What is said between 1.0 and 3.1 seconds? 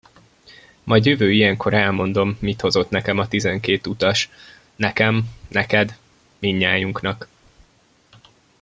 jövő ilyenkor elmondom, mit hozott